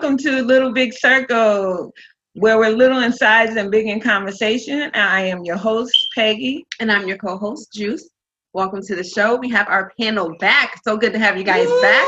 [0.00, 1.92] welcome to Little Big Circle,
[2.34, 4.92] where we're little in size and big in conversation.
[4.94, 6.64] I am your host, Peggy.
[6.78, 8.08] And I'm your co host, Juice.
[8.52, 9.34] Welcome to the show.
[9.34, 10.80] We have our panel back.
[10.84, 12.06] So good to have you guys back.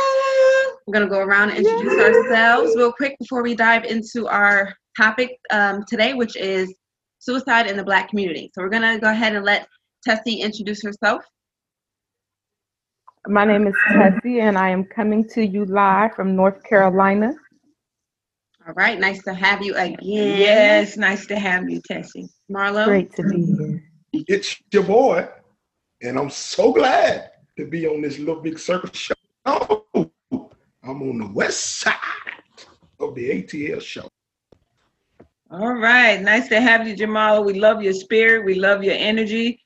[0.86, 2.04] We're going to go around and introduce yeah.
[2.04, 6.72] ourselves real quick before we dive into our topic um, today, which is
[7.18, 8.52] suicide in the Black community.
[8.54, 9.66] So we're going to go ahead and let
[10.04, 11.24] Tessie introduce herself.
[13.26, 17.34] My name is Tessie, and I am coming to you live from North Carolina.
[18.70, 19.98] All right, nice to have you again.
[20.00, 22.28] Yes, nice to have you, Tessie.
[22.48, 22.84] Marlo.
[22.84, 23.82] Great to be here.
[24.28, 25.26] It's your boy,
[26.00, 29.14] and I'm so glad to be on this little big circle show.
[29.44, 30.12] I'm
[30.84, 31.94] on the west side
[33.00, 34.08] of the ATL show.
[35.50, 37.42] All right, nice to have you, Jamal.
[37.42, 38.44] We love your spirit.
[38.44, 39.64] We love your energy.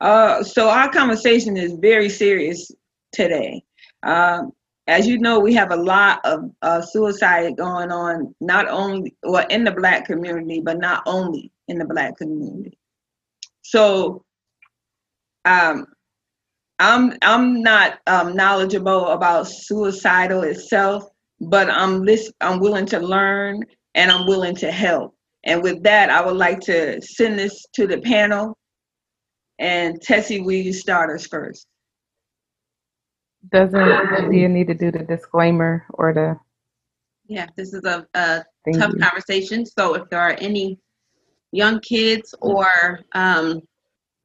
[0.00, 2.70] Uh, so our conversation is very serious
[3.12, 3.62] today.
[4.02, 4.52] Um,
[4.86, 9.46] as you know, we have a lot of uh, suicide going on, not only well
[9.50, 12.78] in the black community, but not only in the black community.
[13.62, 14.24] So,
[15.44, 15.86] um,
[16.78, 21.04] I'm I'm not um, knowledgeable about suicidal itself,
[21.40, 23.64] but I'm list, I'm willing to learn
[23.94, 25.14] and I'm willing to help.
[25.44, 28.58] And with that, I would like to send this to the panel.
[29.58, 31.66] And Tessie, will you start us first?
[33.52, 36.38] Doesn't do you need to do the disclaimer or the?
[37.28, 38.44] Yeah, this is a, a
[38.74, 39.00] tough you.
[39.00, 39.66] conversation.
[39.66, 40.78] So if there are any
[41.52, 43.60] young kids or um,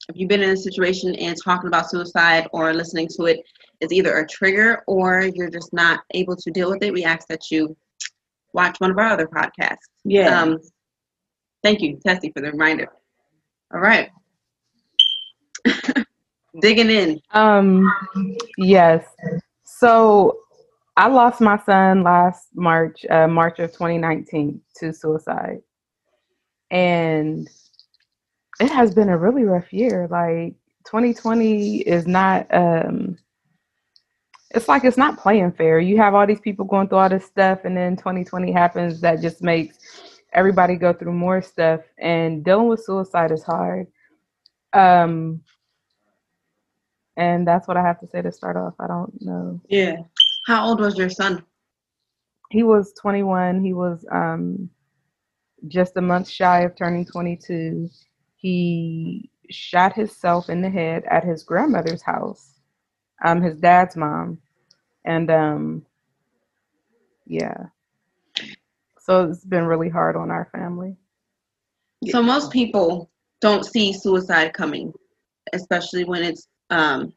[0.09, 3.42] if you've been in a situation and talking about suicide or listening to it
[3.80, 7.27] is either a trigger or you're just not able to deal with it, we ask
[7.27, 7.75] that you
[8.53, 9.77] watch one of our other podcasts.
[10.03, 10.42] Yeah.
[10.42, 10.59] Um,
[11.64, 12.88] thank you, Tessie, for the reminder.
[13.73, 14.09] All right.
[16.60, 17.22] digging in.
[17.32, 17.88] Um,
[18.58, 19.06] yes.
[19.64, 20.39] So
[20.98, 25.61] I lost my son last March, uh, March of 2019, to suicide,
[26.70, 27.50] and
[28.60, 30.08] it has been a really rough year.
[30.10, 32.48] Like 2020 is not.
[32.54, 33.17] Um,
[34.54, 35.80] it's like it's not playing fair.
[35.80, 39.00] You have all these people going through all this stuff, and then 2020 happens.
[39.00, 39.78] That just makes
[40.34, 41.82] everybody go through more stuff.
[41.98, 43.88] And dealing with suicide is hard.
[44.73, 45.42] Um,
[47.21, 48.73] and that's what I have to say to start off.
[48.80, 49.61] I don't know.
[49.70, 49.98] Yeah.
[50.48, 51.45] How old was your son?
[52.49, 53.64] He was 21.
[53.64, 54.71] He was um,
[55.67, 57.92] just a month shy of turning 22.
[58.37, 62.60] He shot himself in the head at his grandmother's house,
[63.23, 64.39] um, his dad's mom,
[65.05, 65.86] and um,
[67.27, 67.65] yeah.
[68.99, 70.95] So it's been really hard on our family.
[72.10, 73.11] So most people
[73.42, 74.92] don't see suicide coming,
[75.54, 77.14] especially when it's um,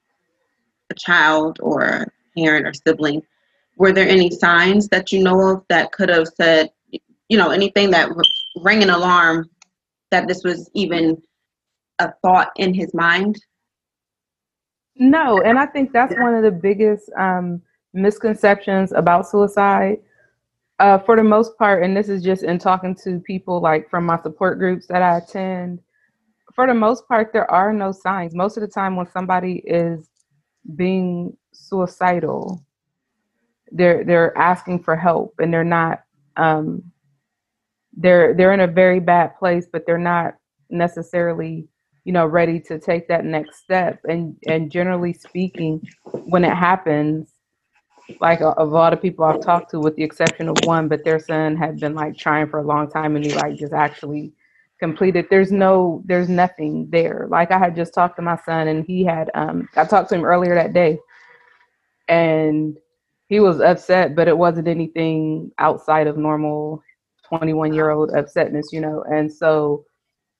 [0.91, 2.07] a child or a
[2.37, 3.23] parent or sibling,
[3.77, 6.71] were there any signs that you know of that could have said,
[7.29, 8.11] you know, anything that
[8.57, 9.49] rang an alarm
[10.11, 11.21] that this was even
[11.99, 13.43] a thought in his mind?
[14.97, 17.63] No, and I think that's one of the biggest um,
[17.93, 19.99] misconceptions about suicide.
[20.81, 24.05] Uh, for the most part, and this is just in talking to people like from
[24.05, 25.81] my support groups that I attend,
[26.55, 28.35] for the most part, there are no signs.
[28.35, 30.09] Most of the time, when somebody is
[30.77, 32.65] being suicidal,
[33.73, 36.03] they're they're asking for help, and they're not.
[36.37, 36.83] Um,
[37.97, 40.35] they're they're in a very bad place, but they're not
[40.71, 41.69] necessarily,
[42.05, 44.01] you know, ready to take that next step.
[44.05, 47.33] And and generally speaking, when it happens,
[48.21, 51.05] like a, a, lot of people I've talked to, with the exception of one, but
[51.05, 54.33] their son had been like trying for a long time, and he like just actually
[54.81, 57.27] completed there's no there's nothing there.
[57.31, 60.17] Like i had just talked to my son and he had um i talked to
[60.17, 60.99] him earlier that day
[62.09, 62.77] and
[63.29, 66.83] he was upset but it wasn't anything outside of normal
[67.29, 69.05] 21 year old upsetness you know?
[69.11, 69.85] And so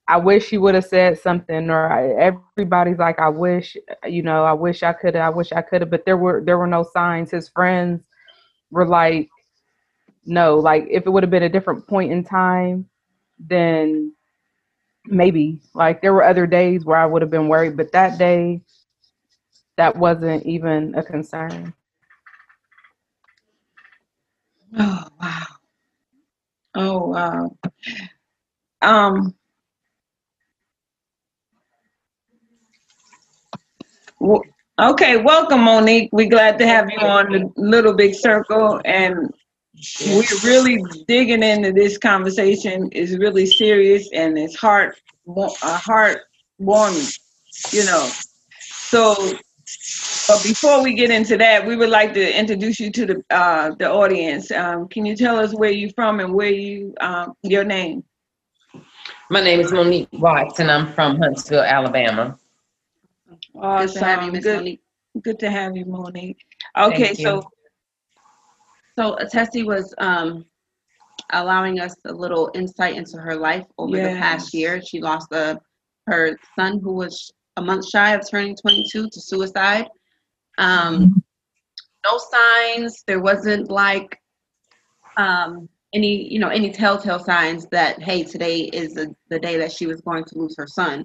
[0.09, 3.77] i wish he would have said something or I, everybody's like i wish
[4.07, 6.59] you know i wish i could i wish i could have but there were there
[6.59, 7.31] were no signs.
[7.31, 8.03] His friends
[8.71, 9.31] were like
[10.27, 12.87] no like if it would have been a different point in time
[13.39, 14.13] then
[15.07, 18.63] maybe like there were other days where I would have been worried, but that day
[19.77, 21.75] that wasn't even a concern.
[24.79, 25.47] Oh wow.
[26.75, 27.57] Oh wow.
[28.83, 29.35] Um
[34.81, 36.11] okay, welcome Monique.
[36.13, 39.33] We're glad to have you on the Little Big Circle and
[40.07, 42.89] we're really digging into this conversation.
[42.93, 46.23] It's really serious and it's heart, a heart
[46.59, 47.07] warming,
[47.71, 48.11] you know.
[48.61, 49.33] So
[50.29, 53.75] But before we get into that, we would like to introduce you to the uh,
[53.79, 54.51] the audience.
[54.51, 58.05] Um, can you tell us where you're from and where you um, your name?
[59.31, 62.39] My name is Monique Watts, and I'm from Huntsville, Alabama.
[63.55, 64.83] Good to have you, good, Monique.
[65.23, 66.39] good to have you, Monique.
[66.77, 67.25] Okay, Thank you.
[67.25, 67.51] so
[68.97, 70.45] So Tessie was um,
[71.33, 74.81] allowing us a little insight into her life over the past year.
[74.83, 75.59] She lost a,
[76.07, 79.89] her son who was a month shy of turning 22 to suicide.
[80.59, 81.23] Um,
[82.05, 83.03] no signs.
[83.07, 84.19] There wasn't like
[85.17, 89.73] um, any, you know, any telltale signs that hey, today is the, the day that
[89.73, 91.05] she was going to lose her son.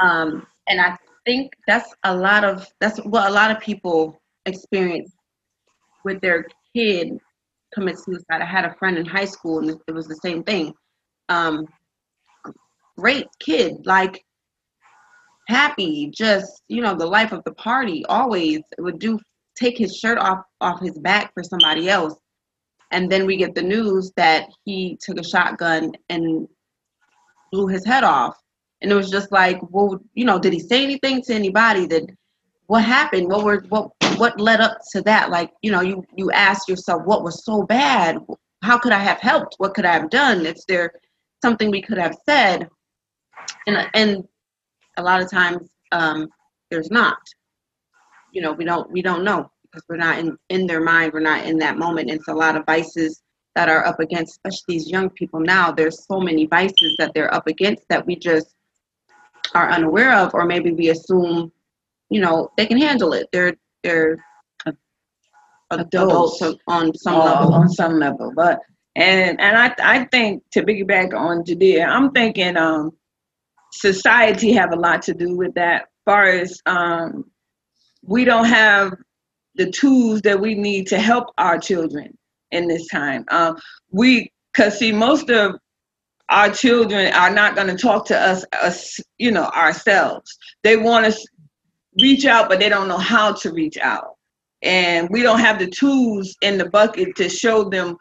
[0.00, 5.12] Um, and I think that's a lot of that's what a lot of people experience
[6.04, 7.18] with their kid
[7.72, 8.40] commit suicide.
[8.40, 10.72] I had a friend in high school and it was the same thing.
[11.28, 11.66] Um,
[12.96, 14.24] great kid, like
[15.48, 18.04] happy, just you know, the life of the party.
[18.06, 19.18] Always would do
[19.56, 22.14] take his shirt off off his back for somebody else,
[22.90, 26.48] and then we get the news that he took a shotgun and
[27.52, 28.36] blew his head off.
[28.80, 31.86] And it was just like, well, you know, did he say anything to anybody?
[31.86, 32.08] That
[32.66, 33.28] what happened?
[33.28, 35.30] What were what what led up to that?
[35.30, 38.18] Like, you know, you you ask yourself, what was so bad?
[38.62, 39.54] How could I have helped?
[39.58, 40.46] What could I have done?
[40.46, 40.92] Is there
[41.42, 42.68] something we could have said?
[43.66, 44.24] And and
[44.96, 46.28] a lot of times um,
[46.70, 47.18] there's not.
[48.32, 51.12] You know, we don't we don't know because we're not in in their mind.
[51.12, 52.10] We're not in that moment.
[52.10, 53.22] It's a lot of vices
[53.54, 55.72] that are up against, especially these young people now.
[55.72, 58.54] There's so many vices that they're up against that we just
[59.54, 61.50] are unaware of, or maybe we assume,
[62.10, 63.28] you know, they can handle it.
[63.32, 64.18] They're they're
[65.70, 66.62] adults Adults.
[66.66, 67.54] on some uh, level.
[67.54, 68.60] on some level, but
[68.96, 72.92] and and I I think to piggyback on Judea, I'm thinking um
[73.72, 75.86] society have a lot to do with that.
[76.04, 77.24] Far as um
[78.02, 78.94] we don't have
[79.56, 82.16] the tools that we need to help our children
[82.50, 83.24] in this time.
[83.28, 83.58] Um,
[83.90, 85.56] we, cause see, most of
[86.30, 90.38] our children are not going to talk to us, us, you know, ourselves.
[90.62, 91.26] They want us
[92.00, 94.16] reach out, but they don't know how to reach out,
[94.62, 97.96] and we don't have the tools in the bucket to show them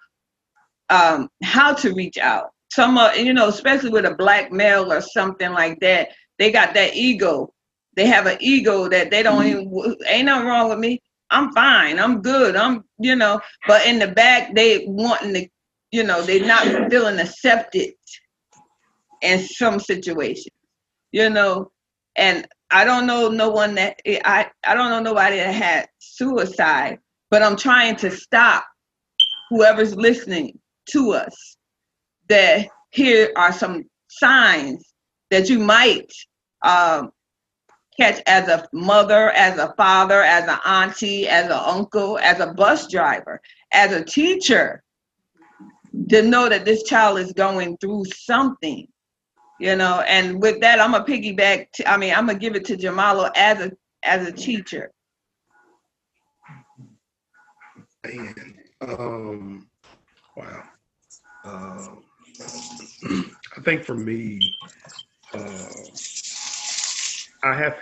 [0.90, 2.52] um, how to reach out.
[2.72, 6.74] Some, uh, you know, especially with a black male or something like that, they got
[6.74, 7.54] that ego.
[7.96, 9.96] They have an ego that they don't even.
[10.08, 11.02] Ain't nothing wrong with me.
[11.30, 12.00] I'm fine.
[12.00, 12.56] I'm good.
[12.56, 15.48] I'm, you know, but in the back, they wanting to,
[15.92, 17.92] you know, they're not feeling accepted
[19.22, 20.56] in some situations,
[21.12, 21.72] you know,
[22.16, 27.00] and I don't know no one that I I don't know nobody that had suicide,
[27.30, 28.66] but I'm trying to stop
[29.50, 30.60] whoever's listening
[30.90, 31.58] to us
[32.30, 34.94] that here are some signs
[35.30, 36.12] that you might
[36.64, 37.12] um,
[38.00, 42.54] catch as a mother, as a father, as an auntie, as an uncle, as a
[42.54, 43.42] bus driver,
[43.72, 44.84] as a teacher,
[46.10, 48.88] to know that this child is going through something,
[49.60, 50.02] you know.
[50.08, 51.68] And with that, I'm gonna piggyback.
[51.86, 53.72] I mean, I'm gonna give it to Jemarlo as a
[54.04, 54.92] as a teacher.
[58.06, 59.68] Man, um,
[60.36, 60.64] wow.
[61.44, 62.04] Um,
[63.58, 64.54] I think for me,
[65.34, 65.66] uh,
[67.44, 67.76] I have,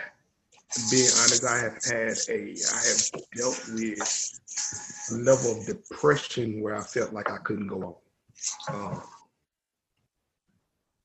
[0.90, 4.40] being honest, I have had a, I have dealt with
[5.12, 8.00] a level of depression where I felt like I couldn't go
[8.70, 8.76] on.
[8.76, 9.02] Um,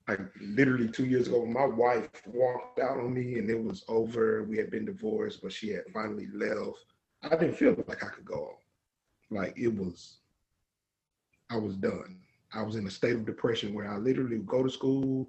[0.09, 4.45] like literally two years ago, my wife walked out on me and it was over.
[4.45, 6.85] We had been divorced, but she had finally left.
[7.23, 8.57] I didn't feel like I could go
[9.31, 9.37] on.
[9.37, 10.19] Like it was,
[11.51, 12.19] I was done.
[12.53, 15.29] I was in a state of depression where I literally would go to school.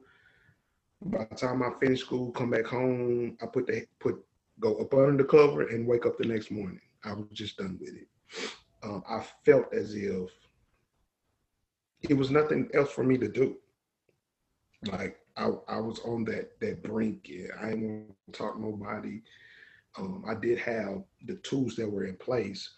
[1.04, 4.24] By the time I finished school, come back home, I put the put
[4.60, 6.82] go up under the cover and wake up the next morning.
[7.04, 8.08] I was just done with it.
[8.84, 10.30] Um, I felt as if
[12.01, 13.58] it was nothing else for me to do.
[14.88, 17.28] Like I, I was on that that brink.
[17.30, 19.22] Yeah, I ain't to talk nobody.
[19.98, 22.70] Um, I did have the tools that were in place,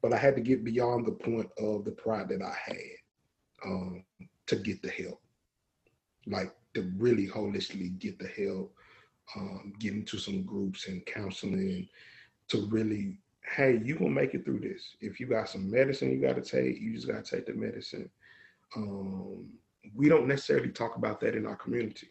[0.00, 2.76] but I had to get beyond the point of the pride that I had
[3.64, 4.04] um,
[4.46, 5.20] to get the help.
[6.26, 8.74] Like to really holistically get the help,
[9.36, 11.88] um, get into some groups and counseling
[12.48, 13.18] to really,
[13.54, 14.96] hey, you gonna make it through this.
[15.00, 18.10] If you got some medicine you gotta take, you just gotta take the medicine.
[18.76, 19.46] Um,
[19.94, 22.08] we don't necessarily talk about that in our community.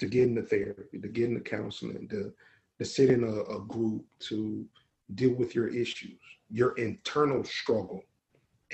[0.00, 2.32] To get into therapy, to get into counseling, to
[2.78, 4.64] to sit in a, a group to
[5.14, 6.18] deal with your issues,
[6.50, 8.02] your internal struggle.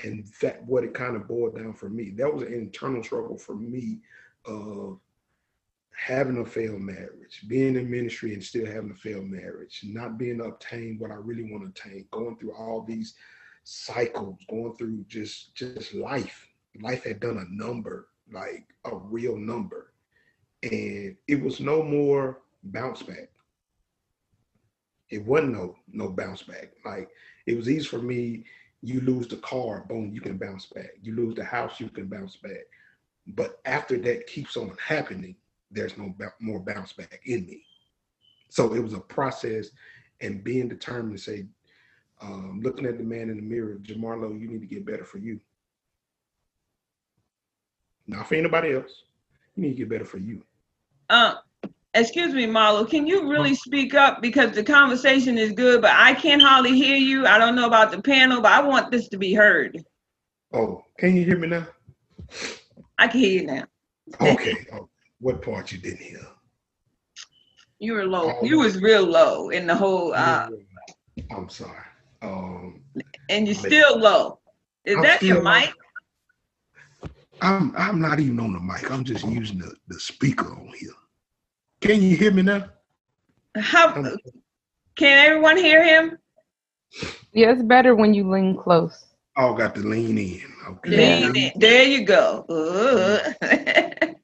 [0.03, 2.11] And that what it kind of boiled down for me.
[2.11, 3.99] That was an internal struggle for me
[4.45, 4.99] of
[5.97, 10.39] having a failed marriage, being in ministry and still having a failed marriage, not being
[10.41, 13.15] obtained what I really want to attain, going through all these
[13.63, 16.46] cycles, going through just just life.
[16.81, 19.93] Life had done a number, like a real number.
[20.63, 23.29] And it was no more bounce back.
[25.09, 26.71] It wasn't no no bounce back.
[26.85, 27.09] Like
[27.45, 28.43] it was easy for me.
[28.81, 30.91] You lose the car, boom, you can bounce back.
[31.01, 32.65] You lose the house, you can bounce back.
[33.27, 35.35] But after that keeps on happening,
[35.71, 37.63] there's no more bounce back in me.
[38.49, 39.69] So it was a process
[40.21, 41.45] and being determined to say,
[42.21, 45.19] um, looking at the man in the mirror, Jemarlo, you need to get better for
[45.19, 45.39] you.
[48.07, 49.03] Not for anybody else.
[49.55, 50.43] You need to get better for you.
[51.09, 51.35] Uh,
[51.93, 56.13] excuse me, Marlo, can you really speak up because the conversation is good, but I
[56.13, 57.25] can't hardly hear you.
[57.25, 59.83] I don't know about the panel, but I want this to be heard.
[60.53, 61.67] Oh, can you hear me now?
[62.97, 63.63] I can hear you now.
[64.21, 64.55] Okay.
[64.73, 66.25] oh, what part you didn't hear?
[67.79, 68.41] You were low.
[68.41, 70.13] You was real low in the whole.
[70.13, 70.49] Uh,
[71.31, 71.83] I'm sorry.
[72.21, 72.81] Um,
[73.29, 74.39] and you're still low.
[74.85, 75.73] Is I'm that your mic?
[77.41, 78.91] I'm I'm not even on the mic.
[78.91, 80.89] I'm just using the, the speaker on here.
[81.81, 82.69] Can you hear me now?
[83.55, 83.91] How
[84.95, 86.17] can everyone hear him?
[87.33, 89.05] Yeah, it's better when you lean close.
[89.35, 90.41] Oh, got to lean in.
[90.67, 90.97] Okay.
[90.97, 91.51] Lean in.
[91.55, 92.45] There you go.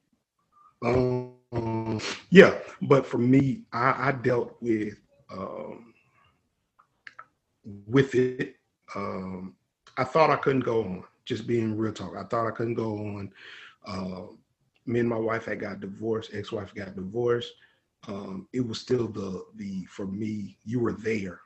[0.86, 5.00] Um, yeah, but for me, I, I dealt with
[5.32, 5.94] um,
[7.88, 8.56] with it.
[8.96, 9.56] Um,
[9.98, 11.04] I thought I couldn't go on.
[11.26, 13.32] Just being real talk, I thought I couldn't go on.
[13.86, 14.34] Uh,
[14.86, 16.32] me and my wife had got divorced.
[16.34, 17.54] Ex-wife got divorced.
[18.08, 20.58] Um, it was still the the for me.
[20.64, 21.40] You were there.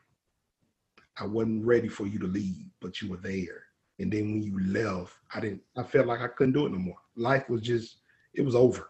[1.19, 3.63] I wasn't ready for you to leave, but you were there.
[3.99, 5.61] And then when you left, I didn't.
[5.75, 6.97] I felt like I couldn't do it no more.
[7.15, 7.97] Life was just.
[8.33, 8.89] It was over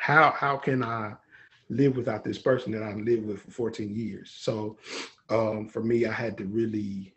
[0.00, 1.12] how how can I
[1.68, 4.32] live without this person that I lived with for 14 years?
[4.34, 4.78] So
[5.28, 7.14] um, for me, I had to really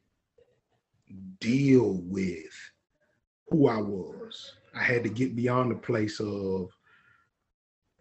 [1.39, 2.71] deal with
[3.49, 4.53] who I was.
[4.75, 6.69] I had to get beyond the place of,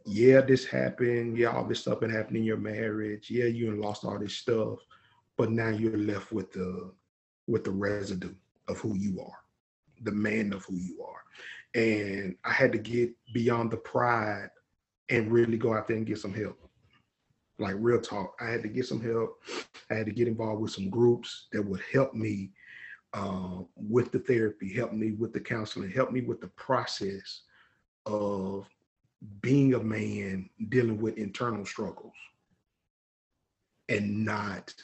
[0.06, 1.36] yeah, this happened.
[1.36, 3.30] Yeah, all this stuff been happening in your marriage.
[3.30, 4.78] Yeah, you lost all this stuff,
[5.36, 6.92] but now you're left with the
[7.46, 8.34] with the residue
[8.68, 9.38] of who you are,
[10.02, 11.22] the man of who you are.
[11.74, 14.50] And I had to get beyond the pride
[15.08, 16.58] and really go out there and get some help.
[17.58, 19.42] Like real talk, I had to get some help.
[19.90, 22.50] I had to get involved with some groups that would help me
[23.14, 27.42] uh, with the therapy, help me with the counseling, help me with the process
[28.06, 28.66] of
[29.40, 32.14] being a man dealing with internal struggles
[33.88, 34.74] and not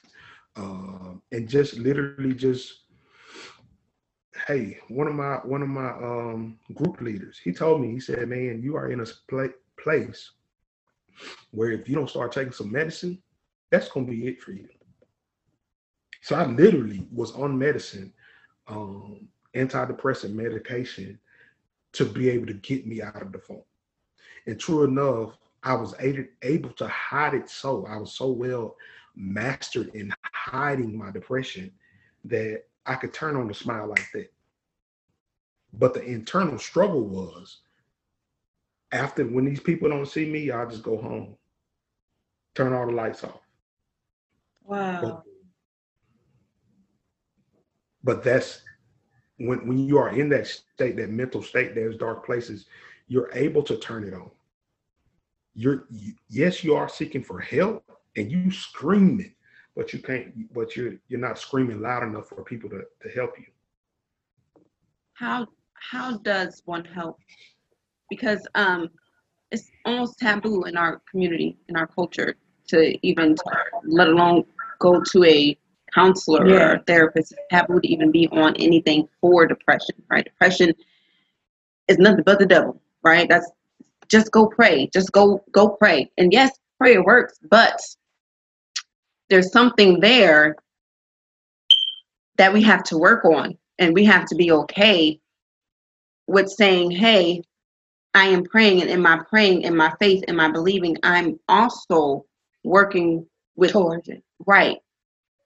[0.56, 2.82] um and just literally just
[4.47, 8.28] hey one of my one of my um group leaders he told me he said
[8.28, 9.49] man you are in a pla-
[9.80, 10.32] place
[11.50, 13.20] where if you don't start taking some medicine
[13.70, 14.68] that's to be it for you.
[16.23, 18.12] So i literally was on medicine
[18.69, 21.19] um antidepressant medication
[21.93, 23.63] to be able to get me out of the phone
[24.47, 28.77] and true enough i was able, to hide it so i was so well
[29.19, 31.71] mastered in hiding my depression
[32.25, 34.33] that I could turn on a smile like that.
[35.75, 37.59] But the internal struggle was
[38.93, 41.37] after when these people don't see me, I'll just go home,
[42.55, 43.41] turn all the lights off.
[44.65, 45.25] Wow.
[48.09, 48.62] But, that's
[49.37, 52.65] when when you are in that state, that mental state, there's dark places,
[53.07, 54.31] you're able to turn it on.
[55.55, 57.85] You're you, yes, you are seeking for help
[58.17, 59.35] and you screaming,
[59.77, 63.38] but you can't but you're you're not screaming loud enough for people to, to help
[63.38, 63.45] you.
[65.12, 67.19] how how does one help
[68.09, 68.88] because um
[69.50, 72.37] it's almost taboo in our community in our culture
[72.69, 74.45] to even talk, let alone
[74.79, 75.59] go to a
[75.95, 76.73] counselor or Yeah.
[76.75, 80.73] a therapist it's taboo to even be on anything for depression right depression
[81.88, 83.50] is nothing but the devil right that's
[84.09, 87.80] just go pray just go go pray and yes prayer works but
[89.28, 90.57] there's something there
[92.37, 95.21] that we have to work on and we have to be okay
[96.26, 97.42] with saying hey
[98.14, 102.25] i am praying and in my praying in my faith in my believing i'm also
[102.64, 103.26] working
[103.57, 104.23] with Towards it.
[104.47, 104.78] right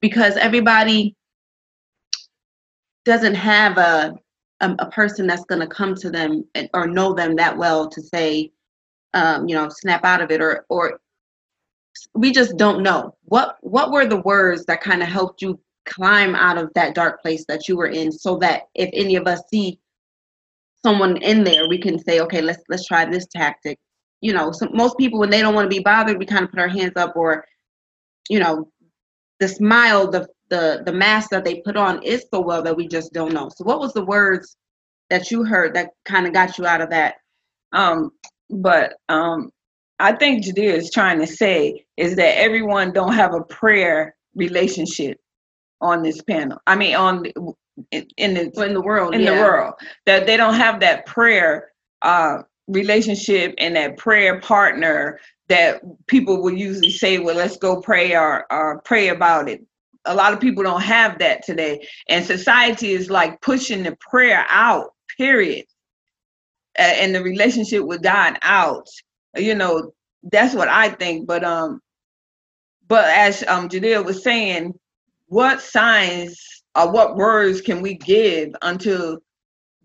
[0.02, 1.16] because everybody
[3.06, 4.14] doesn't have a
[4.60, 7.88] a, a person that's going to come to them and, or know them that well
[7.88, 8.52] to say
[9.14, 11.00] um, you know snap out of it or or
[12.14, 16.34] we just don't know what what were the words that kind of helped you climb
[16.34, 19.40] out of that dark place that you were in so that if any of us
[19.50, 19.78] see
[20.84, 23.78] someone in there, we can say, okay, let's let's try this tactic.
[24.20, 26.50] You know, so most people when they don't want to be bothered, we kind of
[26.50, 27.44] put our hands up, or
[28.28, 28.70] you know,
[29.42, 32.86] the smile, the the the mask that they put on is so well that we
[32.86, 33.48] just don't know.
[33.48, 34.56] So, what was the words
[35.10, 37.16] that you heard that kind of got you out of that?
[37.72, 38.12] Um,
[38.50, 39.50] but um,
[39.98, 45.18] I think Judea is trying to say is that everyone don't have a prayer relationship
[45.80, 46.58] on this panel.
[46.68, 47.24] I mean, on
[47.90, 49.34] in, in the in the world, in yeah.
[49.34, 49.74] the world
[50.06, 51.72] that they don't have that prayer
[52.02, 55.18] uh, relationship and that prayer partner
[55.52, 59.62] that people will usually say, well, let's go pray or, or pray about it.
[60.06, 61.86] A lot of people don't have that today.
[62.08, 65.66] And society is like pushing the prayer out, period.
[66.78, 68.88] Uh, and the relationship with God out.
[69.36, 69.92] You know,
[70.32, 71.26] that's what I think.
[71.26, 71.80] But um,
[72.88, 74.72] but as um Judea was saying,
[75.26, 76.40] what signs
[76.74, 79.18] or what words can we give unto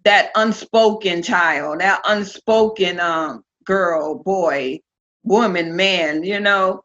[0.05, 4.79] that unspoken child, that unspoken um girl, boy,
[5.27, 6.81] woman, man, you know,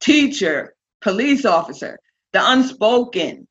[0.00, 1.98] teacher, police officer,
[2.32, 3.46] the unspoken.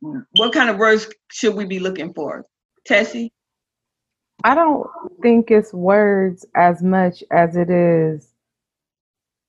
[0.00, 2.44] What kind of words should we be looking for?
[2.84, 3.32] Tessie?
[4.44, 4.86] I don't
[5.22, 8.32] think it's words as much as it is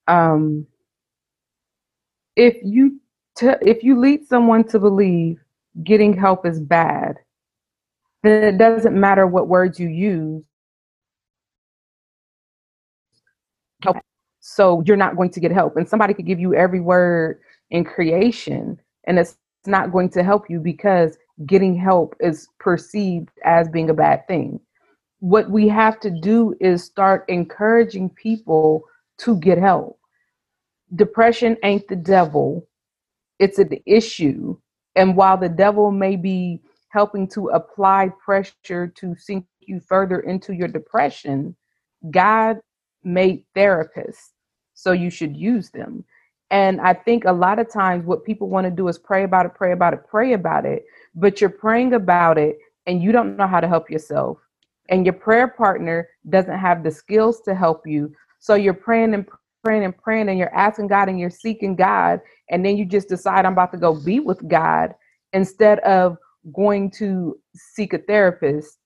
[0.08, 0.66] um
[2.38, 3.00] if you
[3.38, 5.44] t- if you lead someone to believe
[5.84, 7.18] getting help is bad,
[8.24, 10.44] then it doesn't matter what words you use.
[13.84, 13.98] Help.
[14.40, 15.78] So you're not going to get help.
[15.78, 20.50] And somebody could give you every word in creation, and it's not going to help
[20.50, 24.60] you because getting help is perceived as being a bad thing.
[25.20, 28.84] What we have to do is start encouraging people
[29.20, 30.00] to get help.
[30.96, 32.68] Depression ain't the devil,
[33.40, 34.58] it's an issue.
[34.96, 40.54] And while the devil may be helping to apply pressure to sink you further into
[40.54, 41.56] your depression,
[42.10, 42.60] God
[43.08, 44.32] made therapists,
[44.74, 46.04] so you should use them.
[46.52, 49.46] And I think a lot of times what people want to do is pray about
[49.46, 53.36] it, pray about it, pray about it, but you're praying about it and you don't
[53.36, 54.38] know how to help yourself.
[54.90, 58.14] And your prayer partner doesn't have the skills to help you.
[58.40, 59.28] So you're praying and
[59.64, 62.22] praying and praying and you're asking God and you're seeking God.
[62.50, 64.94] And then you just decide, I'm about to go be with God
[65.34, 66.18] instead of
[66.54, 68.78] going to seek a therapist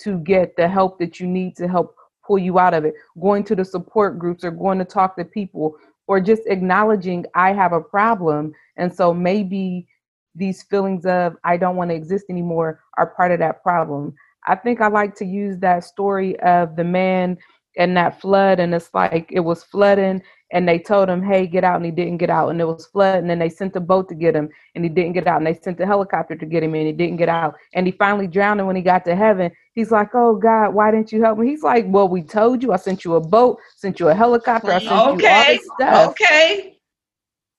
[0.00, 1.95] to get the help that you need to help
[2.26, 5.24] pull you out of it, going to the support groups or going to talk to
[5.24, 8.52] people or just acknowledging I have a problem.
[8.76, 9.88] And so maybe
[10.34, 14.14] these feelings of I don't want to exist anymore are part of that problem.
[14.46, 17.38] I think I like to use that story of the man
[17.78, 21.64] and that flood, and it's like it was flooding, and they told him, "Hey, get
[21.64, 23.80] out," and he didn't get out, and it was flooding, and then they sent a
[23.80, 26.46] boat to get him, and he didn't get out, and they sent a helicopter to
[26.46, 28.60] get him, and he didn't get out, and he finally drowned.
[28.60, 31.48] And when he got to heaven, he's like, "Oh God, why didn't you help me?"
[31.48, 32.72] He's like, "Well, we told you.
[32.72, 36.10] I sent you a boat, sent you a helicopter, I sent you all this stuff.
[36.10, 36.78] Okay.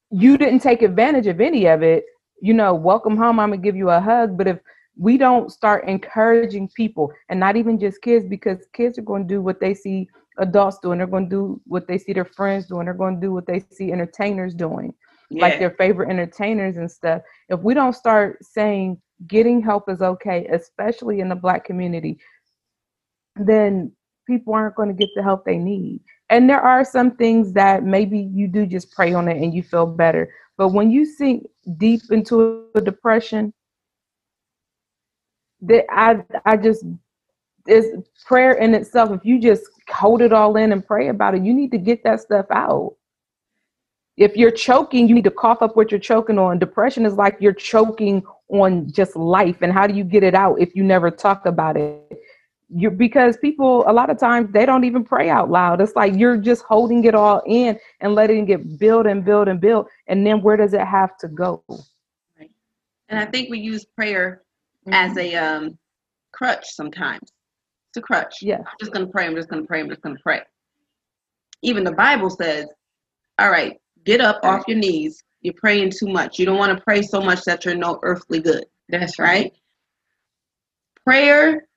[0.09, 2.05] You didn't take advantage of any of it.
[2.41, 3.39] You know, welcome home.
[3.39, 4.59] I'm gonna give you a hug, but if
[4.99, 9.33] we don't start encouraging people and not even just kids because kids are going to
[9.33, 10.07] do what they see
[10.39, 10.97] adults doing.
[10.97, 12.85] They're going to do what they see their friends doing.
[12.85, 14.93] They're going to do what they see entertainers doing
[15.29, 17.21] like their favorite entertainers and stuff.
[17.49, 22.19] If we don't start saying getting help is okay especially in the black community
[23.35, 23.91] then
[24.27, 26.01] people aren't going to get the help they need.
[26.29, 29.63] And there are some things that maybe you do just pray on it and you
[29.63, 30.33] feel better.
[30.57, 33.53] But when you sink deep into a depression
[35.61, 36.83] that I I just
[37.67, 37.85] is
[38.25, 39.11] prayer in itself.
[39.11, 42.03] If you just hold it all in and pray about it, you need to get
[42.03, 42.95] that stuff out.
[44.15, 46.57] If you're choking, you need to cough up what you're choking on.
[46.57, 49.57] Depression is like you're choking on just life.
[49.61, 52.19] And how do you get it out if you never talk about it?
[52.69, 55.79] You because people a lot of times they don't even pray out loud.
[55.81, 59.47] It's like you're just holding it all in and letting it get build and build
[59.47, 59.87] and build.
[60.07, 61.63] And then where does it have to go?
[63.09, 64.41] And I think we use prayer
[64.91, 65.77] as a um,
[66.31, 67.31] crutch sometimes.
[67.89, 68.37] It's a crutch.
[68.41, 68.59] Yeah.
[68.59, 69.25] I'm just to pray.
[69.25, 69.79] I'm just to pray.
[69.79, 70.41] I'm just to pray.
[71.61, 72.67] Even the Bible says,
[73.39, 75.21] all right, get up off your knees.
[75.41, 76.39] You're praying too much.
[76.39, 79.27] You don't want to pray so much that you're no earthly good, That's right.
[79.27, 79.53] right?
[81.05, 81.67] Prayer,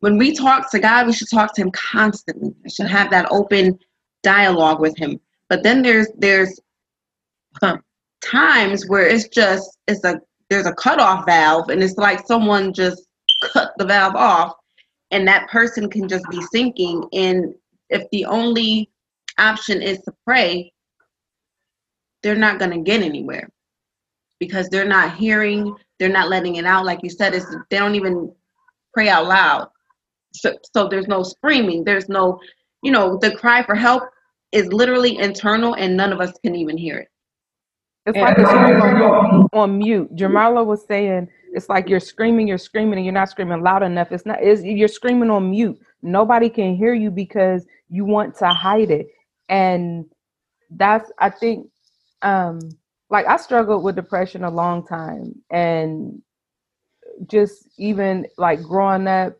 [0.00, 2.54] when we talk to God, we should talk to Him constantly.
[2.62, 3.78] We should have that open
[4.22, 5.20] dialogue with Him.
[5.48, 6.60] But then there's there's
[8.20, 13.06] times where it's just it's a there's a cutoff valve, and it's like someone just
[13.42, 14.54] cut the valve off,
[15.10, 17.04] and that person can just be sinking.
[17.12, 17.54] And
[17.90, 18.90] if the only
[19.38, 20.72] option is to pray,
[22.22, 23.48] they're not going to get anywhere
[24.40, 26.84] because they're not hearing, they're not letting it out.
[26.84, 28.32] Like you said, it's they don't even
[28.92, 29.68] pray out loud.
[30.32, 31.84] So, so there's no screaming.
[31.84, 32.38] There's no,
[32.82, 34.04] you know, the cry for help
[34.52, 37.08] is literally internal, and none of us can even hear it.
[38.06, 40.14] It's like it's on, on mute.
[40.14, 44.12] Jamala was saying it's like you're screaming, you're screaming, and you're not screaming loud enough.
[44.12, 44.38] It's not.
[44.40, 45.78] It's, you're screaming on mute.
[46.02, 49.08] Nobody can hear you because you want to hide it,
[49.48, 50.04] and
[50.70, 51.68] that's I think,
[52.22, 52.60] um,
[53.10, 56.22] like I struggled with depression a long time, and
[57.26, 59.36] just even like growing up,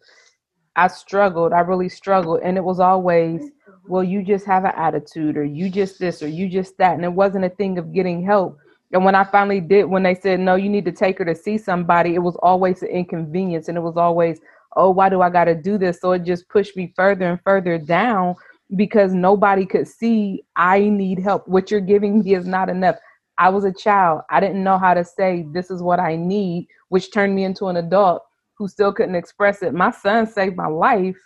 [0.75, 1.53] I struggled.
[1.53, 3.43] I really struggled, and it was always
[3.89, 6.95] well, you just have an attitude, or you just this, or you just that.
[6.95, 8.59] And it wasn't a thing of getting help.
[8.93, 11.35] And when I finally did, when they said, no, you need to take her to
[11.35, 13.69] see somebody, it was always an inconvenience.
[13.69, 14.41] And it was always,
[14.77, 16.01] oh, why do I got to do this?
[16.01, 18.37] So it just pushed me further and further down
[18.77, 21.47] because nobody could see I need help.
[21.49, 22.97] What you're giving me is not enough.
[23.39, 24.23] I was a child.
[24.31, 27.67] I didn't know how to say, this is what I need, which turned me into
[27.67, 28.23] an adult
[28.55, 29.75] who still couldn't express it.
[29.75, 31.19] My son saved my life,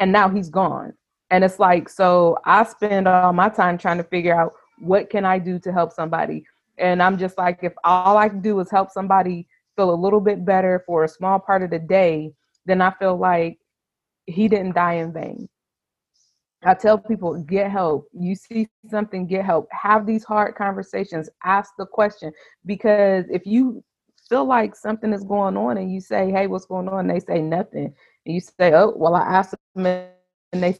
[0.00, 0.94] and now he's gone.
[1.34, 5.24] And it's like, so I spend all my time trying to figure out what can
[5.24, 6.44] I do to help somebody.
[6.78, 10.20] And I'm just like, if all I can do is help somebody feel a little
[10.20, 12.32] bit better for a small part of the day,
[12.66, 13.58] then I feel like
[14.26, 15.48] he didn't die in vain.
[16.62, 18.06] I tell people, get help.
[18.12, 19.66] You see something, get help.
[19.72, 21.28] Have these hard conversations.
[21.42, 22.32] Ask the question.
[22.64, 23.82] Because if you
[24.28, 27.00] feel like something is going on and you say, hey, what's going on?
[27.00, 27.92] And they say nothing.
[28.24, 30.78] And you say, oh, well, I asked them and they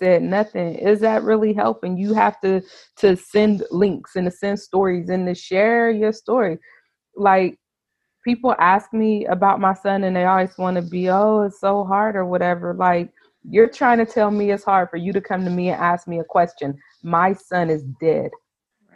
[0.00, 2.60] said nothing is that really helping you have to
[2.96, 6.58] to send links and to send stories and to share your story
[7.16, 7.56] like
[8.24, 11.84] people ask me about my son and they always want to be oh it's so
[11.84, 13.10] hard or whatever like
[13.48, 16.08] you're trying to tell me it's hard for you to come to me and ask
[16.08, 18.30] me a question my son is dead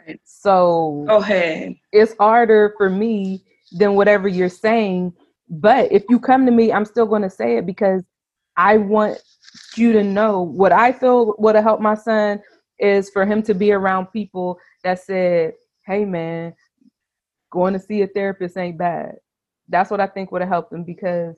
[0.07, 0.19] Right.
[0.25, 1.75] so oh, Go ahead.
[1.91, 5.13] it's harder for me than whatever you're saying.
[5.49, 8.03] But if you come to me, I'm still going to say it because
[8.57, 9.19] I want
[9.75, 12.41] you to know what I feel would have helped my son
[12.79, 15.53] is for him to be around people that said,
[15.85, 16.53] hey, man,
[17.51, 19.15] going to see a therapist ain't bad.
[19.69, 21.35] That's what I think would have helped him because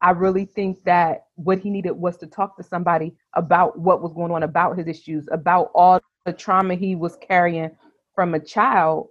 [0.00, 4.12] I really think that what he needed was to talk to somebody about what was
[4.12, 7.70] going on, about his issues, about all the trauma he was carrying
[8.14, 9.08] from a child.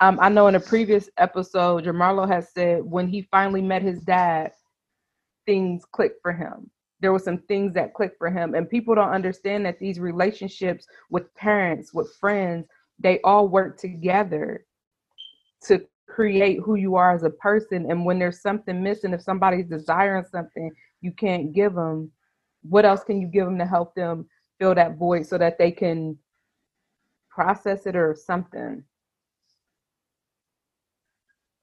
[0.00, 4.00] Um, I know in a previous episode, Jemarlo has said when he finally met his
[4.00, 4.52] dad,
[5.46, 6.70] things clicked for him.
[7.06, 10.88] There were some things that clicked for him, and people don't understand that these relationships
[11.08, 12.66] with parents, with friends,
[12.98, 14.66] they all work together
[15.68, 17.88] to create who you are as a person.
[17.88, 22.10] And when there's something missing, if somebody's desiring something you can't give them,
[22.68, 24.26] what else can you give them to help them
[24.58, 26.18] fill that void so that they can
[27.30, 28.82] process it or something?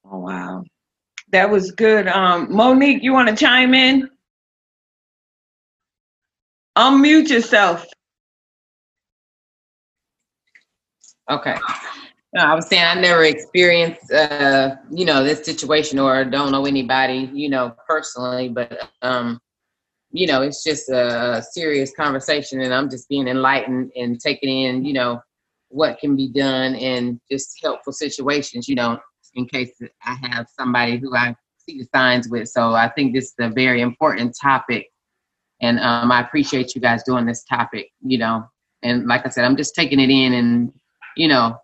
[0.10, 0.64] Oh wow.
[1.32, 2.08] That was good.
[2.08, 4.10] Um Monique, you want to chime in?
[6.78, 7.86] Unmute yourself.
[11.30, 11.56] Okay.
[12.34, 16.66] No, I was saying I never experienced, uh, you know, this situation or don't know
[16.66, 19.40] anybody, you know, personally, but, um,
[20.12, 24.84] you know, it's just a serious conversation and I'm just being enlightened and taking in,
[24.84, 25.22] you know,
[25.70, 29.00] what can be done in just helpful situations, you know,
[29.36, 29.72] in case
[30.04, 32.48] I have somebody who I see the signs with.
[32.50, 34.90] So I think this is a very important topic.
[35.64, 38.46] And um, I appreciate you guys doing this topic, you know,
[38.84, 40.74] and like I said, I'm just taking it in and,
[41.16, 41.56] you know,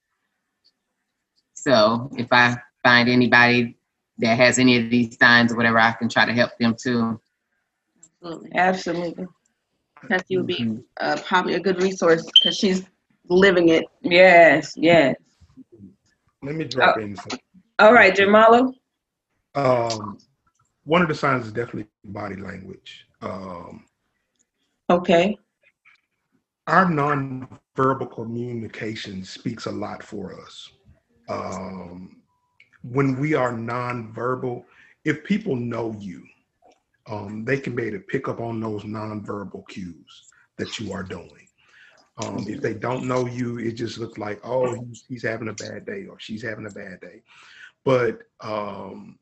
[1.54, 3.78] so if I find anybody
[4.20, 7.20] that has any of these signs or whatever, I can try to help them too.
[8.24, 8.52] Absolutely.
[8.56, 9.28] Absolutely.
[10.08, 12.84] Cassie would be uh, probably a good resource because she's
[13.28, 13.84] living it.
[14.02, 15.16] Yes, yes.
[16.42, 17.02] Let me drop Oh.
[17.02, 17.18] in.
[17.18, 17.40] some-
[17.80, 18.74] All right, Jemarlo.
[19.56, 20.18] Um,
[20.86, 23.06] one of the signs is definitely body language.
[23.22, 23.84] Um,
[24.90, 25.38] Okay.
[26.70, 30.70] our nonverbal communication speaks a lot for us.
[31.28, 32.22] Um,
[32.84, 34.64] when we are nonverbal,
[35.04, 36.24] if people know you,
[37.08, 40.26] um, they can be able to pick up on those nonverbal cues
[40.58, 41.48] that you are doing.
[42.18, 45.54] Um, if they don't know you, it just looks like, oh, he's, he's having a
[45.54, 47.24] bad day or she's having a bad day.
[47.84, 49.18] But um,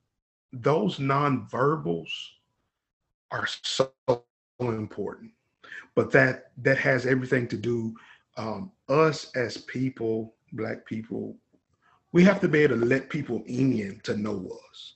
[0.52, 2.10] those nonverbals
[3.32, 3.94] are so
[4.60, 5.32] important.
[5.96, 7.96] But that that has everything to do
[8.38, 11.36] um, us as people, black people,
[12.12, 14.96] we have to be able to let people in to know us.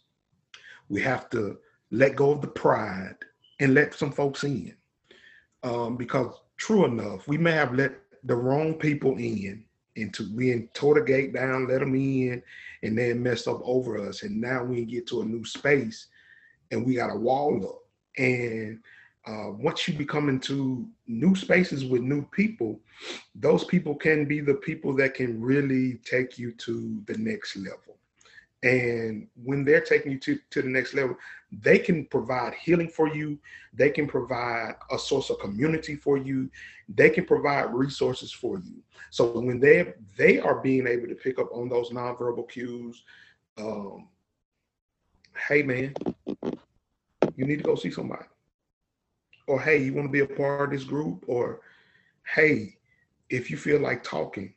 [0.90, 1.58] We have to
[1.92, 3.16] let go of the pride
[3.60, 4.76] and let some folks in.
[5.64, 10.96] Um, because true enough, we may have let the wrong people in into we tore
[10.96, 12.42] the gate down, let them in,
[12.84, 14.24] and then messed up over us.
[14.24, 16.08] And now we get to a new space
[16.72, 17.80] and we got a wall up.
[18.18, 18.80] And
[19.28, 22.80] uh, once you become into new spaces with new people,
[23.36, 27.98] those people can be the people that can really take you to the next level.
[28.64, 31.18] And when they're taking you to, to the next level,
[31.52, 33.40] they can provide healing for you.
[33.74, 36.50] They can provide a source of community for you.
[36.88, 38.76] They can provide resources for you.
[39.10, 43.04] So when they they are being able to pick up on those nonverbal cues,
[43.58, 44.08] um,
[45.48, 45.96] hey man,
[47.36, 48.26] you need to go see somebody.
[49.52, 51.26] Or hey, you want to be a part of this group?
[51.28, 51.60] Or
[52.24, 52.78] hey,
[53.30, 54.54] if you feel like talking,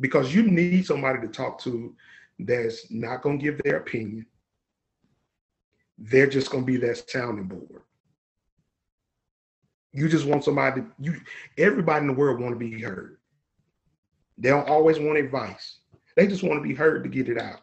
[0.00, 1.94] because you need somebody to talk to
[2.40, 4.26] that's not going to give their opinion.
[5.96, 7.82] They're just going to be that sounding board.
[9.92, 11.20] You just want somebody, you
[11.56, 13.18] everybody in the world want to be heard.
[14.38, 15.76] They don't always want advice.
[16.16, 17.60] They just want to be heard to get it out.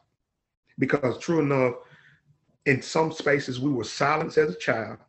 [0.80, 1.74] Because true enough,
[2.66, 5.00] in some spaces we were silenced as a child.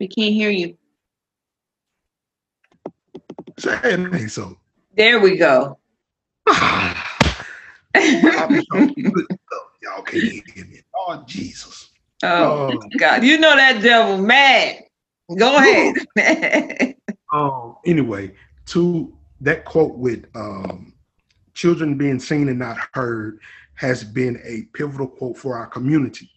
[0.00, 0.76] Can't hear you.
[3.58, 4.58] Say it ain't so.
[4.96, 5.78] There we go.
[6.46, 6.94] I'll
[8.48, 9.68] be so good stuff.
[9.82, 10.80] Y'all can't hear me.
[10.94, 11.90] Oh Jesus.
[12.22, 14.78] Oh Um, God, you know that devil mad.
[15.38, 16.94] Go ahead.
[17.32, 18.32] um, anyway,
[18.66, 20.92] to that quote with um,
[21.54, 23.38] children being seen and not heard
[23.74, 26.30] has been a pivotal quote for our community.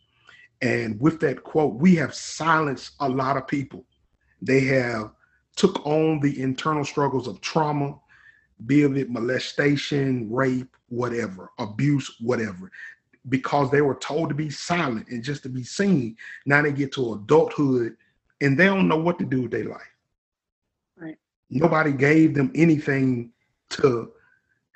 [0.62, 3.86] And with that quote, we have silenced a lot of people.
[4.42, 5.12] They have
[5.56, 8.00] took on the internal struggles of trauma,
[8.66, 12.72] be it molestation, rape, whatever, abuse, whatever,
[13.30, 16.16] because they were told to be silent and just to be seen.
[16.46, 17.98] Now they get to adulthood
[18.42, 19.96] and they don't know what to do with their life.
[20.96, 21.18] Right.
[21.50, 23.32] Nobody gave them anything
[23.72, 24.12] to,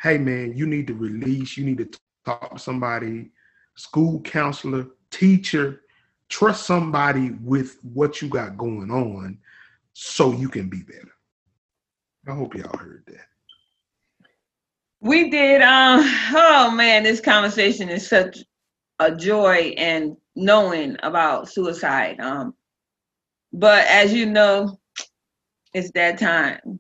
[0.02, 3.32] hey man, you need to release, you need to talk to somebody,
[3.76, 5.82] school counselor, teacher,
[6.30, 9.38] trust somebody with what you got going on
[9.94, 11.12] so you can be better.
[12.28, 13.26] I hope y'all heard that.
[15.02, 16.00] we did um
[16.34, 18.40] oh man, this conversation is such
[19.00, 22.20] a joy and knowing about suicide.
[22.20, 22.54] Um
[23.54, 24.80] but as you know,
[25.74, 26.80] it's that time.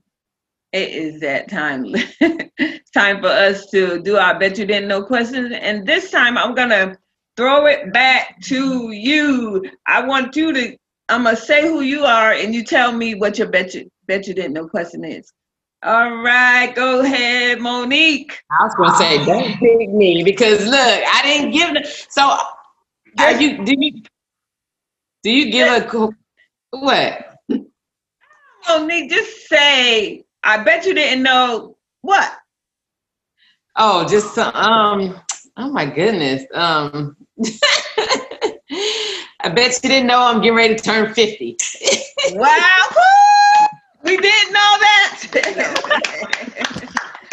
[0.72, 1.86] It is that time.
[2.94, 5.54] time for us to do our bet you didn't know questions.
[5.60, 6.98] And this time I'm gonna
[7.42, 9.68] throw it back to you.
[9.88, 10.78] I want you to
[11.10, 14.28] I'm gonna say who you are and you tell me what your bet you bet
[14.28, 15.34] you didn't know question is.
[15.84, 18.40] All right, go ahead, Monique.
[18.52, 21.84] I was gonna say, don't pick me because look, I didn't give them.
[22.10, 22.38] So,
[23.18, 23.66] are you?
[23.66, 24.04] Do you?
[25.24, 26.10] Do you give a
[26.70, 27.38] what?
[28.68, 32.32] Monique, just say, I bet you didn't know what.
[33.78, 35.20] Oh, just um.
[35.58, 36.44] Oh my goodness.
[36.54, 37.18] Um.
[39.44, 41.58] I bet you didn't know I'm getting ready to turn fifty.
[42.34, 42.88] Wow,
[44.04, 45.24] we didn't know that.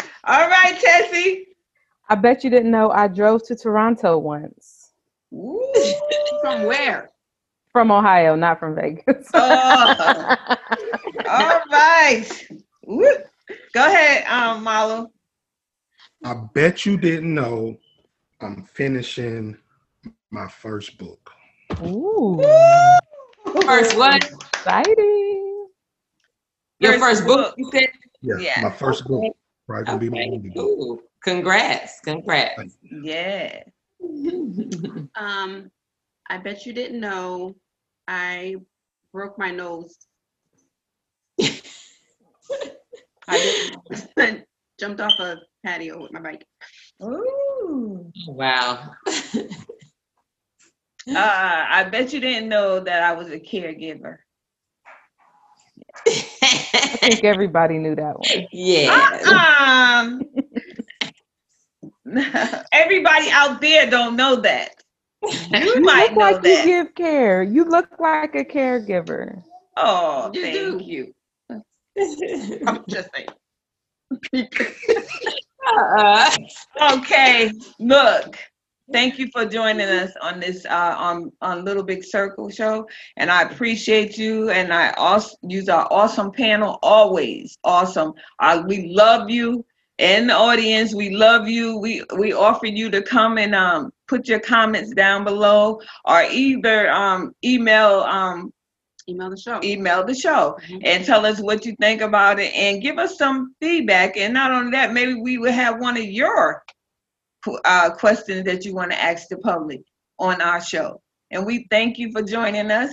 [0.25, 1.47] All right, Tessie.
[2.09, 4.91] I bet you didn't know I drove to Toronto once.
[5.33, 5.73] Ooh.
[6.41, 7.11] From where?
[7.71, 9.29] From Ohio, not from Vegas.
[9.33, 10.35] Oh,
[11.27, 12.47] all right.
[12.83, 13.07] Woo.
[13.73, 15.11] Go ahead, um, Marlo.
[16.23, 17.77] I bet you didn't know
[18.41, 19.57] I'm finishing
[20.31, 21.31] my first book.
[21.83, 22.41] Ooh,
[23.65, 24.23] First, what?
[24.23, 25.67] exciting.
[26.79, 27.37] Your First first book?
[27.37, 27.55] book.
[27.57, 27.89] You said.
[28.21, 28.61] Yeah, Yeah.
[28.61, 29.35] my first book.
[29.67, 30.31] Right, gonna be my Okay.
[30.31, 30.65] only book.
[30.65, 31.99] Ooh, congrats!
[32.01, 32.77] Congrats.
[32.81, 33.63] Yeah.
[35.15, 35.69] Um,
[36.29, 37.55] I bet you didn't know
[38.07, 38.55] I
[39.13, 39.95] broke my nose.
[43.27, 44.45] I didn't.
[44.79, 46.45] Jumped off a patio with my bike.
[47.03, 48.11] Ooh.
[48.27, 48.91] wow.
[51.15, 54.17] Uh, I bet you didn't know that I was a caregiver.
[56.05, 58.47] I think everybody knew that one.
[58.51, 59.19] yeah.
[59.27, 60.21] Um,
[62.71, 64.71] everybody out there don't know that.
[65.23, 67.43] You You might look know like you give care.
[67.43, 69.43] You look like a caregiver.
[69.77, 70.79] Oh, You thank do.
[70.85, 71.13] you.
[72.67, 73.29] I'm just saying.
[75.67, 76.29] Uh,
[76.93, 78.37] Okay, look.
[78.91, 83.29] Thank you for joining us on this uh, on on Little Big Circle show, and
[83.29, 84.49] I appreciate you.
[84.49, 88.13] And I also use our awesome panel always awesome.
[88.39, 89.63] Uh, we love you,
[89.99, 91.77] in the audience, we love you.
[91.77, 96.89] We we offer you to come and um put your comments down below or either
[96.89, 98.51] um email um
[99.09, 99.59] Email the show.
[99.63, 100.81] email the show Mhm.
[100.85, 104.17] and tell us what you think about it and give us some feedback.
[104.17, 106.63] And not only that, maybe we will have one of your
[107.65, 109.81] uh, questions that you want to ask the public
[110.19, 111.01] on our show.
[111.31, 112.91] And we thank you for joining us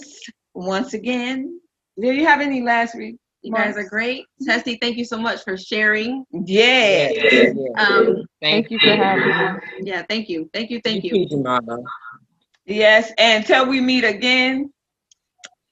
[0.55, 1.61] once again.
[2.01, 4.25] Do you have any last re- You guys are great.
[4.45, 6.25] Tessie, thank you so much for sharing.
[6.33, 7.11] Yeah.
[7.13, 7.51] Yeah.
[7.79, 9.91] Um, Thank you for having me.
[9.91, 10.49] yeah, thank you.
[10.53, 10.81] Thank you.
[10.85, 11.27] Thank Thank you.
[11.31, 11.85] you,
[12.67, 13.13] Yes.
[13.19, 14.73] And till we meet again,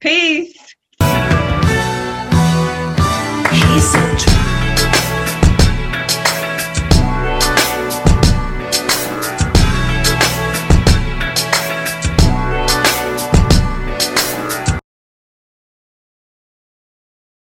[0.04, 0.54] peace.